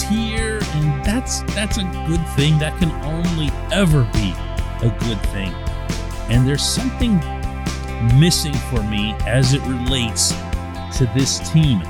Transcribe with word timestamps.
Here, 0.00 0.58
and 0.62 1.04
that's 1.04 1.42
that's 1.54 1.78
a 1.78 1.84
good 2.06 2.26
thing. 2.36 2.58
That 2.58 2.78
can 2.78 2.90
only 3.04 3.50
ever 3.72 4.04
be 4.12 4.32
a 4.86 4.96
good 5.00 5.20
thing. 5.30 5.52
And 6.30 6.46
there's 6.46 6.62
something 6.64 7.16
missing 8.18 8.54
for 8.54 8.82
me 8.84 9.14
as 9.26 9.54
it 9.54 9.62
relates 9.62 10.30
to 10.98 11.10
this 11.14 11.38
team. 11.50 11.80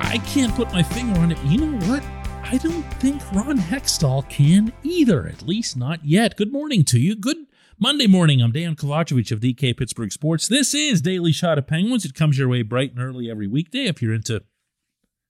I 0.00 0.20
can't 0.26 0.54
put 0.54 0.72
my 0.72 0.82
finger 0.82 1.18
on 1.20 1.32
it. 1.32 1.38
You 1.44 1.58
know 1.58 1.86
what? 1.86 2.02
I 2.44 2.58
don't 2.58 2.82
think 2.94 3.20
Ron 3.32 3.58
Hextall 3.58 4.28
can 4.28 4.72
either, 4.84 5.26
at 5.26 5.42
least 5.42 5.76
not 5.76 6.04
yet. 6.04 6.36
Good 6.36 6.52
morning 6.52 6.84
to 6.84 6.98
you. 6.98 7.16
Good 7.16 7.38
Monday 7.78 8.06
morning. 8.06 8.40
I'm 8.40 8.52
Dan 8.52 8.76
Kovacevic 8.76 9.32
of 9.32 9.40
DK 9.40 9.76
Pittsburgh 9.76 10.12
Sports. 10.12 10.48
This 10.48 10.72
is 10.72 11.02
Daily 11.02 11.32
Shot 11.32 11.58
of 11.58 11.66
Penguins. 11.66 12.04
It 12.04 12.14
comes 12.14 12.38
your 12.38 12.48
way 12.48 12.62
bright 12.62 12.92
and 12.92 13.02
early 13.02 13.30
every 13.30 13.48
weekday 13.48 13.86
if 13.86 14.00
you're 14.00 14.14
into 14.14 14.42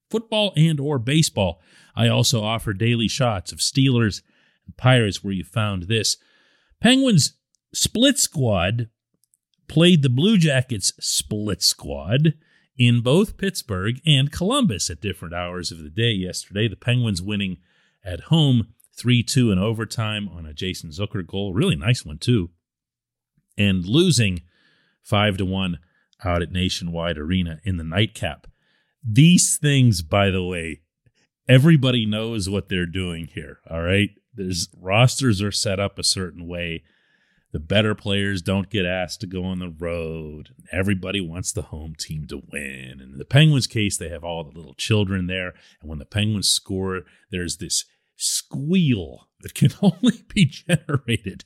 football 0.09 0.53
and 0.55 0.79
or 0.79 0.99
baseball. 0.99 1.61
I 1.95 2.07
also 2.07 2.43
offer 2.43 2.73
daily 2.73 3.07
shots 3.07 3.51
of 3.51 3.59
Steelers 3.59 4.21
and 4.65 4.77
Pirates 4.77 5.23
where 5.23 5.33
you 5.33 5.43
found 5.43 5.83
this. 5.83 6.17
Penguins 6.81 7.33
split 7.73 8.17
squad 8.17 8.89
played 9.67 10.01
the 10.01 10.09
Blue 10.09 10.37
Jackets 10.37 10.93
split 10.99 11.61
squad 11.61 12.33
in 12.77 13.01
both 13.01 13.37
Pittsburgh 13.37 13.99
and 14.05 14.31
Columbus 14.31 14.89
at 14.89 15.01
different 15.01 15.33
hours 15.33 15.71
of 15.71 15.79
the 15.79 15.89
day 15.89 16.11
yesterday. 16.11 16.67
The 16.67 16.75
Penguins 16.75 17.21
winning 17.21 17.57
at 18.05 18.21
home 18.21 18.73
3 18.95 19.23
2 19.23 19.51
in 19.51 19.59
overtime 19.59 20.29
on 20.29 20.45
a 20.45 20.53
Jason 20.53 20.91
Zucker 20.91 21.25
goal. 21.25 21.53
Really 21.53 21.75
nice 21.75 22.05
one, 22.05 22.17
too. 22.17 22.51
And 23.57 23.85
losing 23.85 24.41
5 25.03 25.37
to 25.37 25.45
1 25.45 25.79
out 26.23 26.41
at 26.41 26.51
Nationwide 26.51 27.17
Arena 27.17 27.59
in 27.63 27.77
the 27.77 27.83
nightcap. 27.83 28.47
These 29.09 29.57
things, 29.57 30.01
by 30.01 30.29
the 30.31 30.43
way, 30.43 30.81
everybody 31.47 32.05
knows 32.05 32.49
what 32.49 32.67
they're 32.67 32.85
doing 32.85 33.29
here. 33.33 33.59
All 33.69 33.81
right. 33.81 34.09
There's 34.33 34.67
rosters 34.77 35.41
are 35.41 35.51
set 35.51 35.79
up 35.79 35.97
a 35.97 36.03
certain 36.03 36.45
way. 36.45 36.83
The 37.53 37.59
better 37.59 37.95
players 37.95 38.41
don't 38.41 38.69
get 38.69 38.85
asked 38.85 39.21
to 39.21 39.27
go 39.27 39.45
on 39.45 39.59
the 39.59 39.69
road. 39.69 40.49
Everybody 40.71 41.21
wants 41.21 41.53
the 41.53 41.63
home 41.63 41.95
team 41.97 42.27
to 42.27 42.41
win. 42.51 42.99
And 43.01 43.13
in 43.13 43.17
the 43.17 43.25
Penguins 43.25 43.67
case, 43.67 43.97
they 43.97 44.09
have 44.09 44.25
all 44.25 44.43
the 44.43 44.55
little 44.55 44.73
children 44.73 45.27
there. 45.27 45.53
And 45.81 45.89
when 45.89 45.99
the 45.99 46.05
Penguins 46.05 46.49
score, 46.49 47.03
there's 47.31 47.57
this 47.57 47.85
squeal 48.17 49.29
that 49.39 49.53
can 49.53 49.71
only 49.81 50.25
be 50.27 50.45
generated 50.45 51.45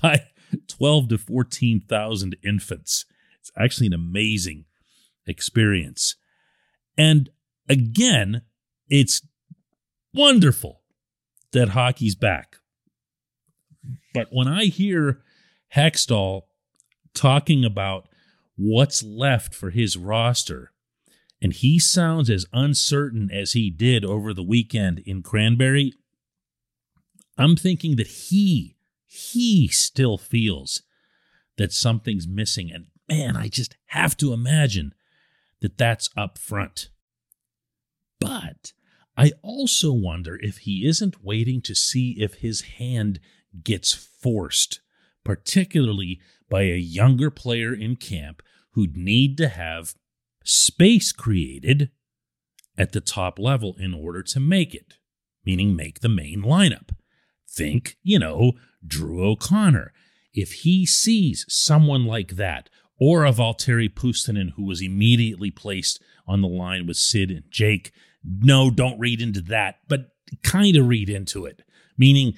by 0.00 0.28
12 0.68 1.08
to 1.10 1.18
14,000 1.18 2.36
infants. 2.42 3.04
It's 3.40 3.52
actually 3.58 3.88
an 3.88 3.92
amazing 3.92 4.64
experience. 5.26 6.16
And 6.96 7.30
again, 7.68 8.42
it's 8.88 9.22
wonderful 10.12 10.82
that 11.52 11.70
hockey's 11.70 12.14
back. 12.14 12.56
But 14.12 14.28
when 14.30 14.48
I 14.48 14.64
hear 14.66 15.22
Hextall 15.74 16.42
talking 17.14 17.64
about 17.64 18.08
what's 18.56 19.02
left 19.02 19.54
for 19.54 19.70
his 19.70 19.96
roster, 19.96 20.72
and 21.42 21.52
he 21.52 21.78
sounds 21.78 22.30
as 22.30 22.46
uncertain 22.52 23.30
as 23.30 23.52
he 23.52 23.70
did 23.70 24.04
over 24.04 24.32
the 24.32 24.42
weekend 24.42 25.00
in 25.00 25.22
Cranberry, 25.22 25.92
I'm 27.36 27.56
thinking 27.56 27.96
that 27.96 28.06
he, 28.06 28.76
he 29.04 29.68
still 29.68 30.16
feels 30.16 30.82
that 31.56 31.72
something's 31.72 32.26
missing. 32.26 32.70
And 32.72 32.86
man, 33.08 33.36
I 33.36 33.48
just 33.48 33.76
have 33.86 34.16
to 34.18 34.32
imagine 34.32 34.94
that 35.64 35.78
that's 35.78 36.10
up 36.14 36.36
front. 36.36 36.90
But 38.20 38.74
I 39.16 39.32
also 39.40 39.94
wonder 39.94 40.38
if 40.42 40.58
he 40.58 40.86
isn't 40.86 41.24
waiting 41.24 41.62
to 41.62 41.74
see 41.74 42.16
if 42.18 42.34
his 42.34 42.60
hand 42.76 43.18
gets 43.62 43.94
forced, 43.94 44.80
particularly 45.24 46.20
by 46.50 46.64
a 46.64 46.76
younger 46.76 47.30
player 47.30 47.72
in 47.72 47.96
camp 47.96 48.42
who'd 48.72 48.94
need 48.94 49.38
to 49.38 49.48
have 49.48 49.94
space 50.44 51.12
created 51.12 51.90
at 52.76 52.92
the 52.92 53.00
top 53.00 53.38
level 53.38 53.74
in 53.78 53.94
order 53.94 54.22
to 54.22 54.40
make 54.40 54.74
it, 54.74 54.98
meaning 55.46 55.74
make 55.74 56.00
the 56.00 56.10
main 56.10 56.42
lineup. 56.42 56.90
Think, 57.48 57.96
you 58.02 58.18
know, 58.18 58.52
Drew 58.86 59.26
O'Connor. 59.26 59.94
If 60.34 60.52
he 60.52 60.84
sees 60.84 61.46
someone 61.48 62.04
like 62.04 62.32
that 62.32 62.68
or 62.98 63.24
a 63.24 63.32
Valtteri 63.32 63.92
Puustinen 63.92 64.52
who 64.56 64.64
was 64.64 64.80
immediately 64.80 65.50
placed 65.50 66.02
on 66.26 66.40
the 66.40 66.48
line 66.48 66.86
with 66.86 66.96
Sid 66.96 67.30
and 67.30 67.44
Jake. 67.50 67.92
No, 68.24 68.70
don't 68.70 68.98
read 68.98 69.20
into 69.20 69.40
that, 69.42 69.76
but 69.88 70.10
kind 70.42 70.76
of 70.76 70.88
read 70.88 71.10
into 71.10 71.44
it, 71.44 71.62
meaning 71.98 72.34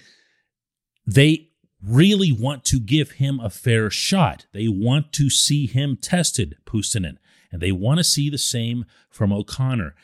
they 1.07 1.51
really 1.83 2.33
want 2.33 2.65
to 2.65 2.81
give 2.81 3.13
him 3.13 3.39
a 3.39 3.51
fair 3.51 3.91
shot. 3.91 4.47
They 4.53 4.69
want 4.69 5.13
to 5.15 5.31
see 5.31 5.67
him 5.67 5.97
tested, 6.01 6.57
Puustinen, 6.67 7.19
and 7.53 7.61
they 7.61 7.73
want 7.73 7.99
to 7.99 8.05
see 8.05 8.29
the 8.29 8.39
same 8.39 8.85
from 9.11 9.33
O'Connor. 9.33 9.95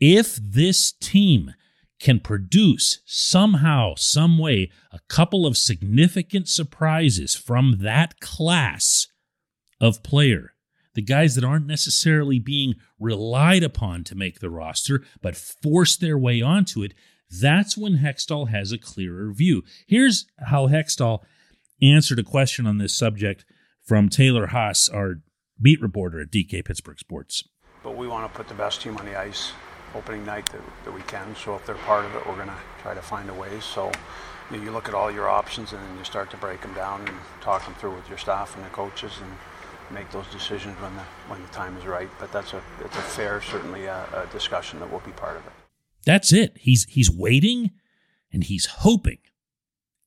If 0.00 0.36
this 0.36 0.92
team 0.92 1.54
can 2.00 2.20
produce 2.20 3.00
somehow, 3.04 3.94
some 3.96 4.38
way, 4.38 4.70
a 4.92 5.00
couple 5.08 5.46
of 5.46 5.56
significant 5.56 6.48
surprises 6.48 7.34
from 7.34 7.78
that 7.80 8.20
class, 8.20 9.07
of 9.80 10.02
player. 10.02 10.54
The 10.94 11.02
guys 11.02 11.34
that 11.34 11.44
aren't 11.44 11.66
necessarily 11.66 12.38
being 12.38 12.74
relied 12.98 13.62
upon 13.62 14.04
to 14.04 14.14
make 14.14 14.40
the 14.40 14.50
roster, 14.50 15.04
but 15.22 15.36
force 15.36 15.96
their 15.96 16.18
way 16.18 16.42
onto 16.42 16.82
it, 16.82 16.94
that's 17.30 17.76
when 17.76 17.98
Hextall 17.98 18.48
has 18.48 18.72
a 18.72 18.78
clearer 18.78 19.32
view. 19.32 19.62
Here's 19.86 20.26
how 20.46 20.66
Hextall 20.68 21.20
answered 21.80 22.18
a 22.18 22.24
question 22.24 22.66
on 22.66 22.78
this 22.78 22.96
subject 22.96 23.44
from 23.82 24.08
Taylor 24.08 24.48
Haas, 24.48 24.88
our 24.88 25.20
beat 25.60 25.80
reporter 25.80 26.20
at 26.20 26.30
DK 26.30 26.64
Pittsburgh 26.64 26.98
Sports. 26.98 27.44
But 27.82 27.96
we 27.96 28.08
want 28.08 28.30
to 28.30 28.36
put 28.36 28.48
the 28.48 28.54
best 28.54 28.80
team 28.80 28.96
on 28.96 29.04
the 29.04 29.18
ice 29.18 29.52
opening 29.94 30.24
night 30.24 30.46
that, 30.46 30.60
that 30.84 30.92
we 30.92 31.02
can. 31.02 31.34
So 31.36 31.54
if 31.54 31.66
they're 31.66 31.74
part 31.76 32.04
of 32.04 32.14
it, 32.14 32.26
we're 32.26 32.36
going 32.36 32.48
to 32.48 32.56
try 32.82 32.94
to 32.94 33.02
find 33.02 33.30
a 33.30 33.34
way. 33.34 33.60
So 33.60 33.90
you, 34.50 34.60
you 34.62 34.70
look 34.70 34.88
at 34.88 34.94
all 34.94 35.10
your 35.10 35.28
options 35.28 35.72
and 35.72 35.82
then 35.82 35.98
you 35.98 36.04
start 36.04 36.30
to 36.30 36.36
break 36.36 36.60
them 36.60 36.74
down 36.74 37.06
and 37.06 37.16
talk 37.40 37.64
them 37.64 37.74
through 37.74 37.94
with 37.94 38.08
your 38.08 38.18
staff 38.18 38.56
and 38.56 38.64
the 38.64 38.70
coaches 38.70 39.12
and 39.22 39.30
make 39.92 40.10
those 40.10 40.26
decisions 40.28 40.76
when 40.80 40.94
the 40.96 41.02
when 41.28 41.40
the 41.42 41.48
time 41.48 41.76
is 41.76 41.86
right. 41.86 42.08
But 42.18 42.32
that's 42.32 42.52
a 42.52 42.62
it's 42.84 42.96
a 42.96 43.02
fair, 43.02 43.40
certainly 43.40 43.86
a, 43.86 44.04
a 44.12 44.32
discussion 44.32 44.80
that 44.80 44.90
will 44.90 45.00
be 45.00 45.12
part 45.12 45.36
of 45.36 45.46
it. 45.46 45.52
That's 46.04 46.32
it. 46.32 46.56
He's 46.58 46.84
he's 46.84 47.10
waiting 47.10 47.70
and 48.32 48.44
he's 48.44 48.66
hoping. 48.66 49.18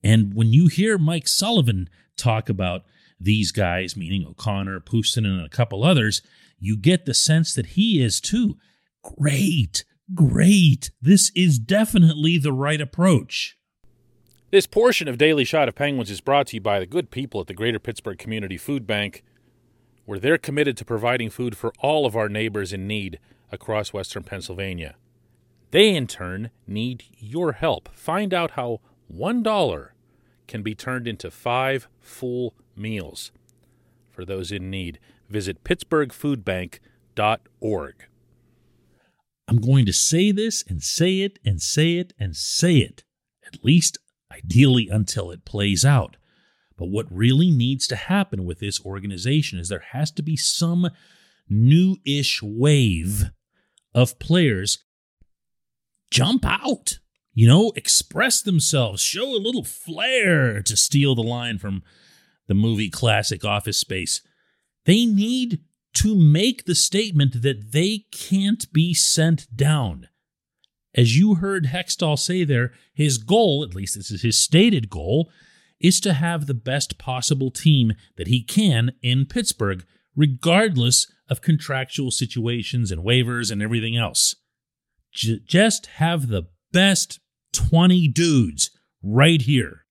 And 0.03 0.33
when 0.33 0.51
you 0.51 0.67
hear 0.67 0.97
Mike 0.97 1.27
Sullivan 1.27 1.89
talk 2.17 2.49
about 2.49 2.83
these 3.19 3.51
guys, 3.51 3.95
meaning 3.95 4.25
O'Connor, 4.27 4.79
Pustin, 4.81 5.25
and 5.25 5.45
a 5.45 5.49
couple 5.49 5.83
others, 5.83 6.21
you 6.59 6.75
get 6.75 7.05
the 7.05 7.13
sense 7.13 7.53
that 7.53 7.67
he 7.67 8.01
is 8.01 8.19
too. 8.19 8.57
Great, 9.03 9.83
great. 10.13 10.91
This 11.01 11.31
is 11.35 11.59
definitely 11.59 12.37
the 12.37 12.53
right 12.53 12.81
approach. 12.81 13.57
This 14.51 14.67
portion 14.67 15.07
of 15.07 15.17
Daily 15.17 15.45
Shot 15.45 15.69
of 15.69 15.75
Penguins 15.75 16.11
is 16.11 16.19
brought 16.19 16.47
to 16.47 16.57
you 16.57 16.61
by 16.61 16.79
the 16.79 16.85
good 16.85 17.09
people 17.09 17.39
at 17.39 17.47
the 17.47 17.53
Greater 17.53 17.79
Pittsburgh 17.79 18.17
Community 18.17 18.57
Food 18.57 18.85
Bank, 18.85 19.23
where 20.05 20.19
they're 20.19 20.37
committed 20.37 20.77
to 20.77 20.85
providing 20.85 21.29
food 21.29 21.57
for 21.57 21.73
all 21.79 22.05
of 22.05 22.15
our 22.15 22.29
neighbors 22.29 22.73
in 22.73 22.87
need 22.87 23.19
across 23.51 23.93
Western 23.93 24.23
Pennsylvania. 24.23 24.95
They, 25.71 25.95
in 25.95 26.07
turn, 26.07 26.51
need 26.67 27.05
your 27.17 27.53
help. 27.53 27.89
Find 27.93 28.33
out 28.33 28.51
how 28.51 28.81
$1 29.13 29.89
can 30.47 30.63
be 30.63 30.75
turned 30.75 31.07
into 31.07 31.31
five 31.31 31.87
full 31.99 32.53
meals 32.75 33.31
for 34.09 34.25
those 34.25 34.51
in 34.51 34.69
need. 34.69 34.99
Visit 35.29 35.63
pittsburghfoodbank.org. 35.63 37.95
I'm 39.47 39.57
going 39.57 39.85
to 39.85 39.93
say 39.93 40.31
this 40.31 40.63
and 40.67 40.83
say 40.83 41.21
it 41.21 41.39
and 41.43 41.59
say 41.61 41.95
it 41.95 42.13
and 42.19 42.35
say 42.35 42.75
it, 42.77 43.03
at 43.45 43.63
least 43.63 43.97
ideally 44.31 44.87
until 44.89 45.31
it 45.31 45.45
plays 45.45 45.85
out. 45.85 46.17
But 46.81 46.89
what 46.89 47.15
really 47.15 47.51
needs 47.51 47.85
to 47.89 47.95
happen 47.95 48.43
with 48.43 48.57
this 48.57 48.83
organization 48.83 49.59
is 49.59 49.69
there 49.69 49.85
has 49.91 50.09
to 50.13 50.23
be 50.23 50.35
some 50.35 50.89
new 51.47 51.97
ish 52.03 52.41
wave 52.41 53.25
of 53.93 54.17
players 54.17 54.83
jump 56.09 56.43
out, 56.43 56.97
you 57.35 57.47
know, 57.47 57.71
express 57.75 58.41
themselves, 58.41 58.99
show 58.99 59.25
a 59.25 59.37
little 59.37 59.63
flair, 59.63 60.63
to 60.63 60.75
steal 60.75 61.13
the 61.13 61.21
line 61.21 61.59
from 61.59 61.83
the 62.47 62.55
movie 62.55 62.89
classic 62.89 63.45
Office 63.45 63.77
Space. 63.77 64.21
They 64.85 65.05
need 65.05 65.59
to 65.93 66.15
make 66.15 66.65
the 66.65 66.73
statement 66.73 67.43
that 67.43 67.73
they 67.73 68.05
can't 68.11 68.73
be 68.73 68.95
sent 68.95 69.55
down. 69.55 70.07
As 70.95 71.15
you 71.15 71.35
heard 71.35 71.65
Hextall 71.65 72.17
say 72.17 72.43
there, 72.43 72.73
his 72.91 73.19
goal, 73.19 73.63
at 73.63 73.75
least 73.75 73.97
this 73.97 74.09
is 74.09 74.23
his 74.23 74.41
stated 74.41 74.89
goal, 74.89 75.29
is 75.81 75.99
to 76.01 76.13
have 76.13 76.45
the 76.45 76.53
best 76.53 76.97
possible 76.97 77.51
team 77.51 77.93
that 78.17 78.27
he 78.27 78.43
can 78.43 78.91
in 79.01 79.25
Pittsburgh, 79.25 79.85
regardless 80.15 81.11
of 81.29 81.41
contractual 81.41 82.11
situations 82.11 82.91
and 82.91 83.03
waivers 83.03 83.51
and 83.51 83.61
everything 83.61 83.95
else. 83.95 84.35
J- 85.13 85.39
just 85.45 85.87
have 85.97 86.27
the 86.27 86.47
best 86.71 87.19
20 87.53 88.07
dudes 88.09 88.71
right 89.01 89.41
here. 89.41 89.85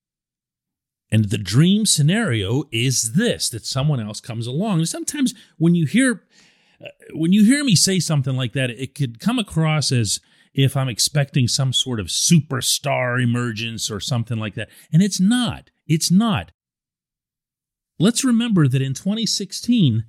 And 1.10 1.26
the 1.26 1.38
dream 1.38 1.86
scenario 1.86 2.64
is 2.70 3.14
this 3.14 3.48
that 3.50 3.66
someone 3.66 4.00
else 4.00 4.20
comes 4.20 4.46
along. 4.46 4.84
Sometimes 4.84 5.34
when 5.58 5.74
you 5.74 5.86
hear 5.86 6.22
uh, 6.82 6.88
when 7.12 7.32
you 7.32 7.44
hear 7.44 7.64
me 7.64 7.74
say 7.74 7.98
something 7.98 8.36
like 8.36 8.52
that, 8.52 8.70
it 8.70 8.94
could 8.94 9.18
come 9.18 9.38
across 9.38 9.92
as 9.92 10.20
if 10.54 10.76
I'm 10.76 10.88
expecting 10.88 11.48
some 11.48 11.72
sort 11.72 12.00
of 12.00 12.06
superstar 12.06 13.22
emergence 13.22 13.90
or 13.90 14.00
something 14.00 14.38
like 14.38 14.54
that. 14.54 14.68
And 14.92 15.02
it's 15.02 15.20
not. 15.20 15.70
It's 15.90 16.10
not. 16.10 16.52
Let's 17.98 18.24
remember 18.24 18.68
that 18.68 18.80
in 18.80 18.94
2016, 18.94 20.04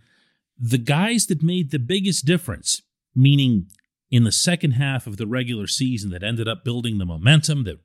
the 0.57 0.77
guys 0.77 1.25
that 1.25 1.41
made 1.41 1.71
the 1.71 1.79
biggest 1.79 2.23
difference, 2.23 2.83
meaning 3.15 3.65
in 4.11 4.23
the 4.23 4.31
second 4.31 4.73
half 4.73 5.07
of 5.07 5.17
the 5.17 5.25
regular 5.25 5.65
season 5.65 6.11
that 6.11 6.21
ended 6.21 6.47
up 6.47 6.63
building 6.63 6.99
the 6.99 7.05
momentum 7.05 7.63
that 7.63 7.79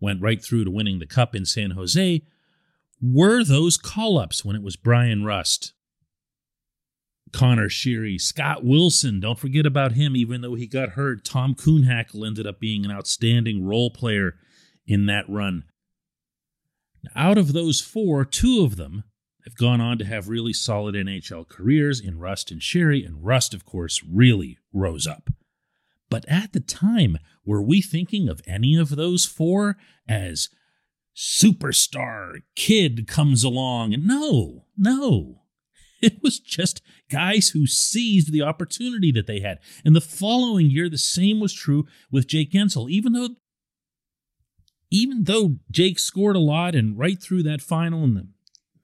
went 0.00 0.22
right 0.22 0.42
through 0.42 0.64
to 0.64 0.70
winning 0.70 1.00
the 1.00 1.06
cup 1.06 1.34
in 1.34 1.44
San 1.44 1.72
Jose, 1.72 2.22
were 3.00 3.42
those 3.42 3.76
call 3.76 4.18
ups 4.18 4.44
when 4.44 4.54
it 4.54 4.62
was 4.62 4.76
Bryan 4.76 5.24
Rust, 5.24 5.72
Conor 7.32 7.68
Sheary, 7.68 8.20
Scott 8.20 8.64
Wilson. 8.64 9.18
Don't 9.18 9.38
forget 9.38 9.66
about 9.66 9.92
him, 9.92 10.14
even 10.14 10.42
though 10.42 10.54
he 10.54 10.68
got 10.68 10.90
hurt. 10.90 11.24
Tom 11.24 11.56
Kuhnhackl 11.56 12.24
ended 12.24 12.46
up 12.46 12.60
being 12.60 12.84
an 12.84 12.92
outstanding 12.92 13.66
role 13.66 13.90
player 13.90 14.34
in 14.86 15.06
that 15.06 15.28
run. 15.28 15.64
Out 17.14 17.38
of 17.38 17.52
those 17.52 17.80
four, 17.80 18.24
two 18.24 18.64
of 18.64 18.76
them 18.76 19.04
have 19.44 19.56
gone 19.56 19.80
on 19.80 19.98
to 19.98 20.04
have 20.04 20.28
really 20.28 20.52
solid 20.52 20.94
NHL 20.94 21.48
careers 21.48 22.00
in 22.00 22.18
Rust 22.18 22.50
and 22.50 22.60
Sheary, 22.60 23.04
and 23.04 23.24
Rust, 23.24 23.54
of 23.54 23.64
course, 23.64 24.02
really 24.08 24.58
rose 24.72 25.06
up. 25.06 25.30
But 26.08 26.24
at 26.28 26.52
the 26.52 26.60
time, 26.60 27.18
were 27.44 27.62
we 27.62 27.80
thinking 27.82 28.28
of 28.28 28.42
any 28.46 28.76
of 28.76 28.90
those 28.90 29.24
four 29.24 29.76
as 30.08 30.48
superstar 31.16 32.42
kid 32.54 33.08
comes 33.08 33.42
along? 33.42 33.96
No, 33.98 34.66
no. 34.76 35.38
It 36.02 36.20
was 36.20 36.40
just 36.40 36.82
guys 37.08 37.50
who 37.50 37.64
seized 37.68 38.32
the 38.32 38.42
opportunity 38.42 39.12
that 39.12 39.28
they 39.28 39.38
had. 39.38 39.60
And 39.84 39.94
the 39.94 40.00
following 40.00 40.68
year, 40.68 40.90
the 40.90 40.98
same 40.98 41.38
was 41.38 41.54
true 41.54 41.86
with 42.10 42.26
Jake 42.26 42.50
Guentzel. 42.50 42.90
Even 42.90 43.12
though, 43.12 43.36
even 44.92 45.24
though 45.24 45.56
Jake 45.70 45.98
scored 45.98 46.36
a 46.36 46.40
lot 46.40 46.74
and 46.74 46.98
right 46.98 47.20
through 47.20 47.42
that 47.44 47.62
final 47.62 48.04
and 48.04 48.14
the 48.14 48.28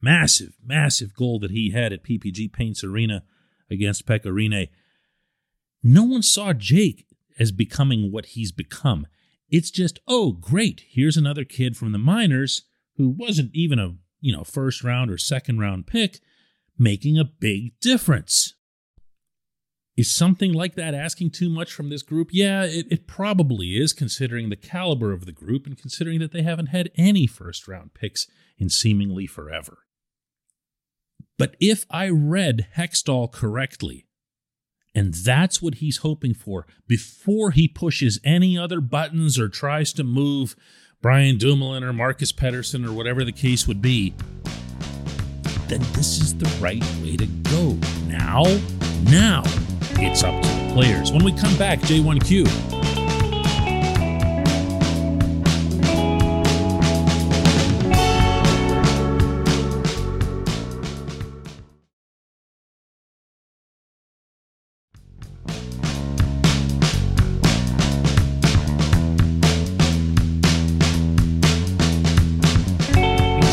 massive, 0.00 0.56
massive 0.64 1.14
goal 1.14 1.38
that 1.40 1.50
he 1.50 1.70
had 1.70 1.92
at 1.92 2.02
PPG 2.02 2.50
Paints 2.50 2.82
Arena 2.82 3.22
against 3.70 4.06
Pekka 4.06 4.32
Rinne, 4.32 4.70
no 5.82 6.04
one 6.04 6.22
saw 6.22 6.54
Jake 6.54 7.06
as 7.38 7.52
becoming 7.52 8.10
what 8.10 8.26
he's 8.26 8.52
become. 8.52 9.06
It's 9.50 9.70
just, 9.70 9.98
oh, 10.08 10.32
great, 10.32 10.84
here's 10.88 11.18
another 11.18 11.44
kid 11.44 11.76
from 11.76 11.92
the 11.92 11.98
minors 11.98 12.62
who 12.96 13.10
wasn't 13.10 13.50
even 13.52 13.78
a 13.78 13.96
you 14.20 14.34
know 14.34 14.44
first 14.44 14.82
round 14.82 15.10
or 15.10 15.18
second 15.18 15.58
round 15.60 15.86
pick 15.86 16.20
making 16.78 17.18
a 17.18 17.24
big 17.24 17.78
difference. 17.80 18.54
Is 19.98 20.08
something 20.08 20.52
like 20.52 20.76
that 20.76 20.94
asking 20.94 21.30
too 21.30 21.50
much 21.50 21.72
from 21.72 21.90
this 21.90 22.04
group? 22.04 22.28
Yeah, 22.30 22.62
it, 22.62 22.86
it, 22.88 23.08
probably 23.08 23.76
is, 23.76 23.92
considering 23.92 24.48
the 24.48 24.54
caliber 24.54 25.12
of 25.12 25.26
the 25.26 25.32
group 25.32 25.66
and 25.66 25.76
considering 25.76 26.20
that 26.20 26.30
they 26.30 26.42
haven't 26.42 26.66
had 26.66 26.92
any 26.96 27.26
first 27.26 27.66
round 27.66 27.94
picks 27.94 28.28
in 28.58 28.68
seemingly 28.70 29.26
forever. 29.26 29.78
But 31.36 31.56
if 31.58 31.84
I 31.90 32.10
read 32.10 32.68
Hextall 32.76 33.32
correctly, 33.32 34.06
and 34.94 35.14
that's 35.14 35.60
what 35.60 35.76
he's 35.76 35.96
hoping 35.96 36.32
for 36.32 36.68
before 36.86 37.50
he 37.50 37.66
pushes 37.66 38.20
any 38.22 38.56
other 38.56 38.80
buttons 38.80 39.36
or 39.36 39.48
tries 39.48 39.92
to 39.94 40.04
move 40.04 40.54
Brian 41.02 41.38
Dumoulin 41.38 41.82
or 41.82 41.92
Marcus 41.92 42.30
Pettersson 42.30 42.86
or 42.88 42.92
whatever 42.92 43.24
the 43.24 43.32
case 43.32 43.66
would 43.66 43.82
be, 43.82 44.14
then 45.66 45.80
this 45.94 46.20
is 46.20 46.36
the 46.36 46.48
right 46.62 46.84
way 47.02 47.16
to 47.16 47.26
go. 47.26 47.76
Now, 48.06 48.44
now, 49.10 49.42
it's 50.00 50.22
up 50.22 50.40
to 50.42 50.48
the 50.48 50.70
players. 50.72 51.12
When 51.12 51.24
we 51.24 51.32
come 51.32 51.56
back, 51.56 51.80
J1Q. 51.80 52.44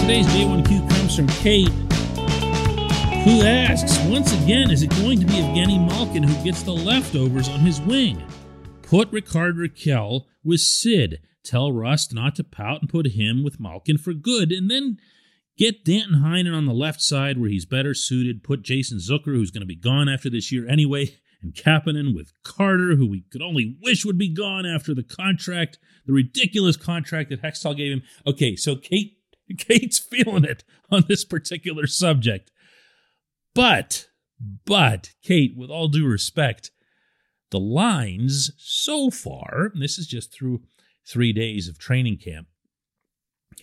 Today's 0.01 0.27
J1Q 0.27 0.89
comes 0.89 1.15
from 1.15 1.27
Kate 1.27 1.72
who 3.25 3.41
asks, 3.41 3.98
once 4.05 4.32
again, 4.44 4.70
is 4.70 4.84
it 4.84 4.89
going 4.91 5.20
to 5.20 5.25
be 5.25 5.34
Evgeny 5.34 5.84
Malkin 5.84 6.22
who 6.22 6.44
gets 6.44 6.62
the 6.62 6.72
leftovers 6.72 7.50
on 7.50 7.60
his 7.60 7.82
wing? 7.82 8.24
Put 8.84 9.12
Rickard 9.12 9.58
Rakell 9.58 10.25
with 10.44 10.60
Sid. 10.60 11.22
Tell 11.44 11.72
Rust 11.72 12.13
not 12.13 12.36
to 12.36 12.44
pout 12.44 12.82
and 12.82 12.89
put 12.89 13.08
him 13.08 13.44
with 13.44 13.60
Malkin 13.60 13.98
for 13.98 14.13
good. 14.13 14.51
And 14.51 14.70
then 14.70 15.00
get 15.58 15.84
Danton 15.84 16.22
Heinen 16.22 16.55
on 16.55 16.67
the 16.67 16.74
left 16.74 17.01
side 17.01 17.39
where 17.39 17.50
he's 17.50 17.65
better 17.65 17.96
suited. 17.96 18.44
Put 18.44 18.62
Jason 18.62 19.00
Zucker, 19.00 19.34
who's 19.34 19.50
going 19.50 19.63
to 19.63 19.65
be 19.65 19.75
gone 19.75 20.08
after 20.08 20.29
this 20.29 20.51
year 20.51 20.70
anyway, 20.70 21.15
and 21.41 21.55
Kapanen 21.55 22.13
with 22.13 22.32
Carter, 22.44 22.96
who 22.96 23.08
we 23.08 23.22
could 23.32 23.41
only 23.41 23.75
wish 23.82 24.05
would 24.05 24.20
be 24.20 24.29
gone 24.29 24.67
after 24.67 24.94
the 24.94 25.01
contract, 25.01 25.79
the 26.05 26.13
ridiculous 26.13 26.77
contract 26.77 27.32
that 27.32 27.41
Hextall 27.41 27.75
gave 27.75 27.91
him. 27.91 28.03
Okay, 28.27 28.55
so 28.55 28.75
Kate 28.75 29.17
Kate's 29.58 30.00
feeling 30.00 30.44
it 30.44 30.63
on 30.91 31.05
this 31.08 31.25
particular 31.25 31.88
subject. 31.88 32.51
But, 33.55 34.09
but, 34.65 35.13
Kate, 35.24 35.55
with 35.57 35.71
all 35.71 35.88
due 35.88 36.05
respect, 36.05 36.69
the 37.50 37.59
lines 37.59 38.51
so 38.57 39.09
far, 39.09 39.71
this 39.74 39.97
is 39.97 40.05
just 40.05 40.31
through 40.31 40.62
three 41.07 41.31
days 41.31 41.67
of 41.67 41.79
training 41.79 42.17
camp, 42.17 42.47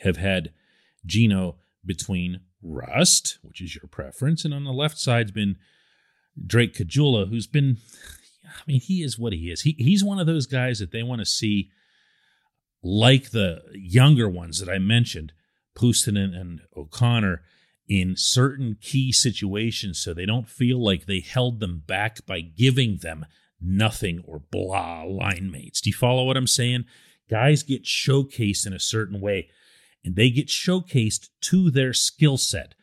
have 0.01 0.17
had 0.17 0.53
Geno 1.05 1.57
between 1.85 2.41
Rust, 2.63 3.39
which 3.43 3.61
is 3.61 3.75
your 3.75 3.89
preference, 3.89 4.45
and 4.45 4.55
on 4.55 4.65
the 4.65 4.73
left 4.73 4.99
side's 4.99 5.31
been 5.31 5.59
Drake 6.47 6.75
Caggiula, 6.75 7.29
who's 7.29 7.47
been, 7.47 7.77
I 8.47 8.63
mean, 8.67 8.81
he 8.81 9.03
is 9.03 9.19
what 9.19 9.35
he 9.35 9.51
is. 9.51 9.63
He, 9.63 9.75
he's 9.79 10.03
one 10.03 10.19
of 10.19 10.27
those 10.27 10.47
guys 10.47 10.79
that 10.79 10.93
they 10.93 11.03
want 11.03 11.21
to 11.21 11.27
see, 11.27 11.71
like 12.83 13.31
the 13.31 13.63
younger 13.75 14.29
ones 14.29 14.59
that 14.61 14.73
I 14.73 14.79
mentioned, 14.79 15.33
Puustinen 15.77 16.35
and 16.35 16.61
O'Connor, 16.77 17.43
in 17.89 18.17
certain 18.17 18.77
key 18.81 19.13
situations 19.13 19.99
so 19.99 20.15
they 20.15 20.25
don't 20.27 20.49
feel 20.49 20.83
like 20.83 21.07
they 21.07 21.21
held 21.21 21.61
them 21.61 21.83
back 21.87 22.25
by 22.27 22.41
giving 22.41 22.99
them 22.99 23.27
nothing 23.61 24.23
or 24.27 24.39
blah 24.51 25.03
line 25.03 25.51
mates. 25.51 25.81
Do 25.81 25.91
you 25.91 25.95
follow 25.95 26.25
what 26.25 26.37
I'm 26.37 26.47
saying? 26.47 26.85
Guys 27.29 27.63
get 27.63 27.85
showcased 27.85 28.67
in 28.67 28.73
a 28.73 28.79
certain 28.79 29.21
way. 29.21 29.49
and 30.05 30.17
they 30.17 30.31
get 30.31 30.49
showcased 30.49 31.29
to 31.41 31.71
their 31.71 31.93
skill 31.93 32.37
set. 32.37 32.75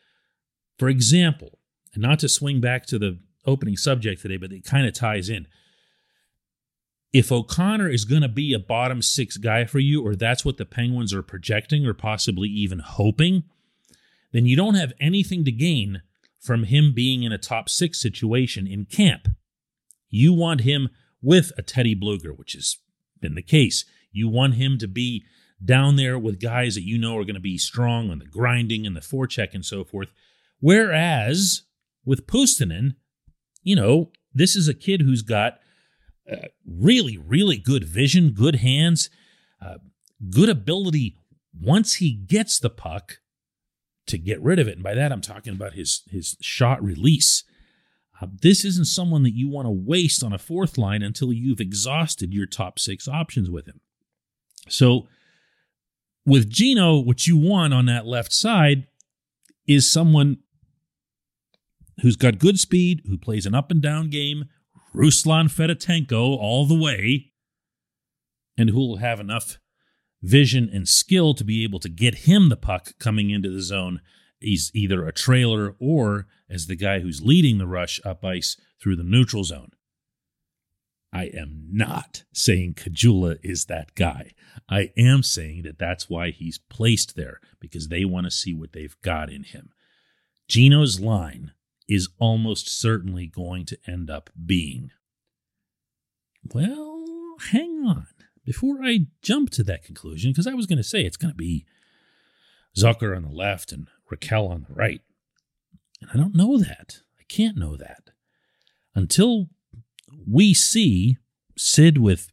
For 0.78 0.88
example, 0.88 1.58
and 1.94 2.02
not 2.02 2.18
to 2.20 2.28
swing 2.28 2.60
back 2.60 2.86
to 2.86 2.98
the 2.98 3.18
opening 3.46 3.76
subject 3.76 4.22
today, 4.22 4.36
but 4.36 4.52
it 4.52 4.64
kind 4.64 4.86
of 4.86 4.94
ties 4.94 5.28
in. 5.28 5.46
If 7.12 7.32
O'Connor 7.32 7.88
is 7.88 8.04
going 8.04 8.22
to 8.22 8.28
be 8.28 8.52
a 8.52 8.58
bottom 8.58 9.02
six 9.02 9.36
guy 9.36 9.64
for 9.64 9.80
you, 9.80 10.06
or 10.06 10.14
that's 10.14 10.44
what 10.44 10.58
the 10.58 10.64
Penguins 10.64 11.12
are 11.12 11.22
projecting 11.22 11.84
or 11.84 11.92
possibly 11.92 12.48
even 12.48 12.78
hoping, 12.78 13.42
then 14.32 14.46
you 14.46 14.56
don't 14.56 14.74
have 14.74 14.92
anything 15.00 15.44
to 15.44 15.52
gain 15.52 16.02
from 16.40 16.64
him 16.64 16.92
being 16.94 17.22
in 17.22 17.32
a 17.32 17.38
top 17.38 17.68
six 17.68 18.00
situation 18.00 18.66
in 18.66 18.86
camp. 18.86 19.28
You 20.08 20.32
want 20.32 20.62
him 20.62 20.88
with 21.22 21.52
a 21.58 21.62
Teddy 21.62 21.94
Blueger, 21.94 22.36
which 22.36 22.52
has 22.52 22.78
been 23.20 23.34
the 23.34 23.42
case. 23.42 23.84
You 24.12 24.28
want 24.28 24.54
him 24.54 24.78
to 24.78 24.88
be 24.88 25.24
down 25.62 25.96
there 25.96 26.18
with 26.18 26.40
guys 26.40 26.74
that 26.74 26.86
you 26.86 26.98
know 26.98 27.18
are 27.18 27.24
going 27.24 27.34
to 27.34 27.40
be 27.40 27.58
strong 27.58 28.10
on 28.10 28.18
the 28.18 28.24
grinding 28.24 28.86
and 28.86 28.96
the 28.96 29.00
forecheck 29.00 29.52
and 29.52 29.64
so 29.64 29.84
forth. 29.84 30.08
Whereas 30.58 31.62
with 32.04 32.26
Puustinen, 32.26 32.94
you 33.62 33.76
know, 33.76 34.10
this 34.32 34.56
is 34.56 34.68
a 34.68 34.74
kid 34.74 35.02
who's 35.02 35.22
got 35.22 35.58
uh, 36.30 36.48
really, 36.66 37.18
really 37.18 37.58
good 37.58 37.84
vision, 37.84 38.30
good 38.30 38.56
hands, 38.56 39.10
uh, 39.64 39.78
good 40.30 40.48
ability 40.48 41.16
once 41.58 41.94
he 41.94 42.12
gets 42.12 42.58
the 42.58 42.70
puck 42.70 43.18
to 44.10 44.18
get 44.18 44.42
rid 44.42 44.58
of 44.58 44.68
it. 44.68 44.74
And 44.74 44.82
by 44.82 44.94
that, 44.94 45.12
I'm 45.12 45.20
talking 45.20 45.52
about 45.52 45.74
his 45.74 46.02
his 46.10 46.36
shot 46.40 46.82
release. 46.82 47.44
Uh, 48.20 48.26
this 48.42 48.64
isn't 48.64 48.86
someone 48.86 49.22
that 49.22 49.34
you 49.34 49.48
want 49.48 49.66
to 49.66 49.70
waste 49.70 50.22
on 50.22 50.32
a 50.32 50.38
fourth 50.38 50.76
line 50.76 51.02
until 51.02 51.32
you've 51.32 51.60
exhausted 51.60 52.34
your 52.34 52.46
top 52.46 52.78
six 52.78 53.08
options 53.08 53.50
with 53.50 53.66
him. 53.66 53.80
So, 54.68 55.08
with 56.26 56.50
Geno, 56.50 56.98
what 56.98 57.26
you 57.26 57.38
want 57.38 57.72
on 57.72 57.86
that 57.86 58.06
left 58.06 58.32
side 58.32 58.86
is 59.66 59.90
someone 59.90 60.38
who's 62.02 62.16
got 62.16 62.38
good 62.38 62.58
speed, 62.58 63.02
who 63.06 63.16
plays 63.16 63.46
an 63.46 63.54
up 63.54 63.70
and 63.70 63.80
down 63.80 64.10
game, 64.10 64.44
Ruslan 64.94 65.46
Fedotenko 65.46 66.36
all 66.36 66.66
the 66.66 66.78
way, 66.78 67.32
and 68.58 68.70
who 68.70 68.78
will 68.78 68.96
have 68.96 69.20
enough 69.20 69.58
vision 70.22 70.68
and 70.72 70.88
skill 70.88 71.34
to 71.34 71.44
be 71.44 71.64
able 71.64 71.80
to 71.80 71.88
get 71.88 72.26
him 72.26 72.48
the 72.48 72.56
puck 72.56 72.92
coming 72.98 73.30
into 73.30 73.50
the 73.50 73.62
zone. 73.62 74.00
He's 74.38 74.70
either 74.74 75.06
a 75.06 75.12
trailer 75.12 75.74
or 75.78 76.26
as 76.48 76.66
the 76.66 76.76
guy 76.76 77.00
who's 77.00 77.22
leading 77.22 77.58
the 77.58 77.66
rush 77.66 78.00
up 78.04 78.24
ice 78.24 78.56
through 78.80 78.96
the 78.96 79.04
neutral 79.04 79.44
zone. 79.44 79.72
I 81.12 81.24
am 81.24 81.66
not 81.70 82.24
saying 82.32 82.74
Caggiula 82.74 83.38
is 83.42 83.66
that 83.66 83.94
guy. 83.94 84.32
I 84.68 84.92
am 84.96 85.22
saying 85.22 85.62
that 85.62 85.78
that's 85.78 86.08
why 86.08 86.30
he's 86.30 86.58
placed 86.58 87.16
there 87.16 87.40
because 87.58 87.88
they 87.88 88.04
want 88.04 88.26
to 88.26 88.30
see 88.30 88.54
what 88.54 88.72
they've 88.72 88.96
got 89.02 89.30
in 89.30 89.42
him. 89.42 89.70
Geno's 90.48 91.00
line 91.00 91.52
is 91.88 92.08
almost 92.18 92.68
certainly 92.68 93.26
going 93.26 93.66
to 93.66 93.78
end 93.86 94.08
up 94.08 94.30
being. 94.46 94.90
Well, 96.54 97.36
hang 97.50 97.84
on. 97.84 98.06
Before 98.50 98.82
I 98.82 99.06
jump 99.22 99.50
to 99.50 99.62
that 99.62 99.84
conclusion, 99.84 100.32
because 100.32 100.48
I 100.48 100.54
was 100.54 100.66
going 100.66 100.76
to 100.78 100.82
say 100.82 101.02
it's 101.02 101.16
going 101.16 101.30
to 101.30 101.36
be 101.36 101.66
Zucker 102.76 103.16
on 103.16 103.22
the 103.22 103.28
left 103.28 103.70
and 103.70 103.86
Rakell 104.10 104.50
on 104.50 104.66
the 104.68 104.74
right. 104.74 105.02
And 106.00 106.10
I 106.12 106.16
don't 106.16 106.34
know 106.34 106.58
that. 106.58 107.02
I 107.20 107.22
can't 107.28 107.56
know 107.56 107.76
that. 107.76 108.10
Until 108.92 109.50
we 110.28 110.52
see 110.52 111.18
Sid 111.56 111.98
with 111.98 112.32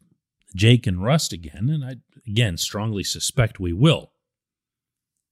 Jake 0.56 0.88
and 0.88 1.04
Rust 1.04 1.32
again, 1.32 1.70
and 1.70 1.84
I 1.84 1.98
again 2.28 2.56
strongly 2.56 3.04
suspect 3.04 3.60
we 3.60 3.72
will. 3.72 4.10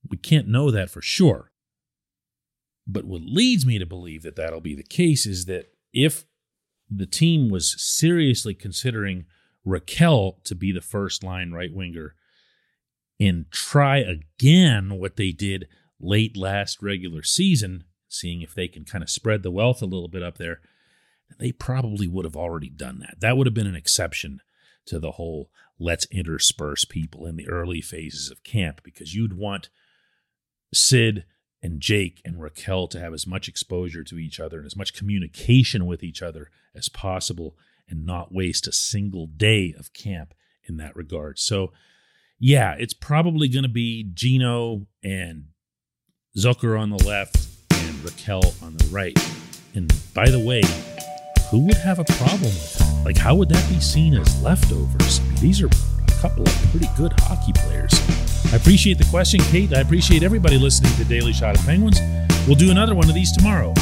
We 0.09 0.15
can't 0.15 0.47
know 0.47 0.71
that 0.71 0.89
for 0.89 1.01
sure. 1.01 1.51
But 2.87 3.03
what 3.03 3.23
leads 3.23 3.65
me 3.65 3.77
to 3.77 3.85
believe 3.85 4.23
that 4.23 4.37
that'll 4.37 4.61
be 4.61 4.73
the 4.73 4.83
case 4.83 5.25
is 5.25 5.47
that 5.47 5.65
if 5.91 6.23
the 6.89 7.05
team 7.05 7.49
was 7.49 7.75
seriously 7.77 8.53
considering 8.53 9.25
Rakell 9.67 10.43
to 10.45 10.55
be 10.55 10.71
the 10.71 10.81
first 10.81 11.23
line 11.23 11.51
right 11.51 11.73
winger 11.73 12.15
and 13.19 13.45
try 13.51 13.97
again 13.97 14.97
what 14.99 15.15
they 15.15 15.31
did 15.31 15.67
late 15.99 16.37
last 16.37 16.81
regular 16.81 17.23
season, 17.23 17.83
seeing 18.07 18.41
if 18.41 18.53
they 18.53 18.67
can 18.67 18.85
kind 18.85 19.03
of 19.03 19.09
spread 19.09 19.43
the 19.43 19.51
wealth 19.51 19.81
a 19.81 19.85
little 19.85 20.07
bit 20.07 20.23
up 20.23 20.37
there, 20.37 20.61
they 21.39 21.51
probably 21.51 22.07
would 22.07 22.25
have 22.25 22.37
already 22.37 22.69
done 22.69 22.99
that. 22.99 23.15
That 23.19 23.35
would 23.35 23.47
have 23.47 23.53
been 23.53 23.67
an 23.67 23.75
exception 23.75 24.41
to 24.85 24.99
the 24.99 25.11
whole 25.11 25.49
let's 25.79 26.05
intersperse 26.11 26.85
people 26.85 27.25
in 27.25 27.35
the 27.35 27.47
early 27.47 27.81
phases 27.81 28.31
of 28.31 28.43
camp 28.43 28.81
because 28.83 29.13
you'd 29.13 29.37
want 29.37 29.69
Sid 30.73 31.25
and 31.61 31.81
Jake 31.81 32.21
and 32.23 32.37
Rakell 32.37 32.89
to 32.91 32.99
have 32.99 33.13
as 33.13 33.27
much 33.27 33.47
exposure 33.47 34.03
to 34.03 34.17
each 34.17 34.39
other 34.39 34.57
and 34.57 34.65
as 34.65 34.75
much 34.75 34.93
communication 34.93 35.85
with 35.85 36.03
each 36.03 36.21
other 36.21 36.49
as 36.75 36.87
possible 36.89 37.55
and 37.89 38.05
not 38.05 38.33
waste 38.33 38.67
a 38.67 38.71
single 38.71 39.27
day 39.27 39.73
of 39.77 39.93
camp 39.93 40.33
in 40.67 40.77
that 40.77 40.95
regard. 40.95 41.39
So, 41.39 41.71
yeah, 42.39 42.75
it's 42.77 42.93
probably 42.93 43.47
going 43.47 43.63
to 43.63 43.69
be 43.69 44.09
Geno 44.13 44.87
and 45.03 45.45
Zucker 46.37 46.79
on 46.79 46.89
the 46.89 47.03
left 47.03 47.37
and 47.71 47.95
Rakell 47.97 48.61
on 48.61 48.77
the 48.77 48.85
right. 48.85 49.17
And 49.73 49.91
by 50.13 50.29
the 50.29 50.39
way, 50.39 50.61
who 51.49 51.65
would 51.65 51.77
have 51.77 51.99
a 51.99 52.03
problem 52.03 52.41
with 52.43 52.77
that? 52.77 53.01
Like, 53.05 53.17
how 53.17 53.35
would 53.35 53.49
that 53.49 53.69
be 53.69 53.79
seen 53.79 54.13
as 54.13 54.41
leftovers? 54.43 55.21
These 55.39 55.61
are 55.61 55.67
a 55.67 56.11
couple 56.21 56.43
of 56.43 56.53
pretty 56.71 56.87
good 56.97 57.13
hockey 57.19 57.53
players. 57.53 57.93
I 58.51 58.57
appreciate 58.57 58.97
the 58.97 59.07
question, 59.09 59.39
Kate. 59.41 59.73
I 59.73 59.79
appreciate 59.79 60.23
everybody 60.23 60.57
listening 60.57 60.93
to 60.95 61.05
Daily 61.05 61.33
Shot 61.33 61.57
of 61.57 61.65
Penguins. 61.65 61.99
We'll 62.47 62.55
do 62.55 62.71
another 62.71 62.95
one 62.95 63.09
of 63.09 63.15
these 63.15 63.31
tomorrow. 63.31 63.73